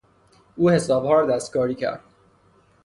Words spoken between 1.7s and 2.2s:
کرد.